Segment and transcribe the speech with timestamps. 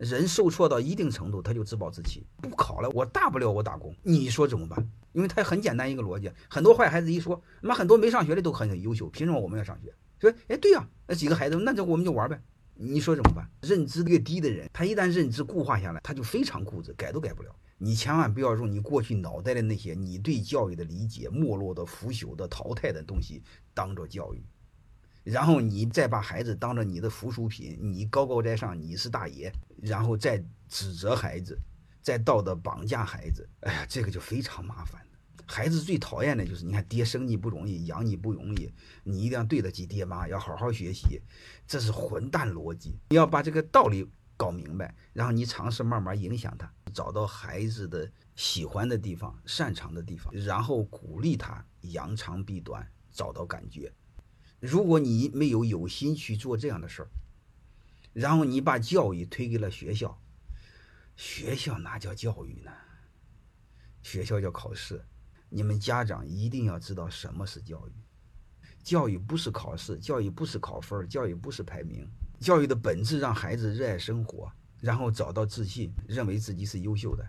[0.00, 3.94] 人受挫到一定程度，他就自暴自弃，不考了，我大不了我打工。
[4.02, 4.90] 你说怎么办？
[5.12, 9.94] 因为他很简单一个逻辑，很多坏孩子一说，妈很多没上学的都很优秀，凭什么我们要上学？
[10.18, 12.40] 说，哎，对呀，那几个孩子，那就我们就玩呗。
[12.74, 13.46] 你说怎么办？
[13.60, 17.54] 认知越低的人，他一旦认知固化下来，他就非常固执，改都改不了。
[17.76, 23.42] 你千万不要用你过去脑袋的那些你对教育的理解、没落的、腐朽的、淘汰的东西
[23.74, 24.42] 当做教育，
[25.22, 31.58] 然后你再把孩子当着你的附属品，你高高在上，你是大爷，然后再指责孩子，
[32.00, 35.00] 再道德绑架孩子，哎呀，这个就非常麻烦。
[35.46, 38.72] 孩子最讨厌的就是，你看爹生你不容易，养你不容易，
[39.02, 41.20] 你一定要对得起爹妈，要好好学习，
[41.66, 42.96] 这是混蛋逻辑。
[43.10, 53.92] 你要把这个道理搞明白，然后你尝试慢慢影响他，找到孩子的喜欢的地方、擅长的地方，然后鼓励他扬长避短，找到感觉。
[54.60, 57.08] 如果你没有有心去做这样的事儿，
[58.12, 60.20] 然后你把教育推给了学校，
[61.16, 62.70] 学校哪叫教育呢？
[64.02, 65.02] 学校叫考试。
[65.48, 67.92] 你们家长一定要知道什么是教育，
[68.84, 72.06] 教育不是考试，教育不是考分，教育不是排名，
[72.38, 77.28] 教育的本质让孩子热爱生活，然后找到自信，认为自己是优秀的。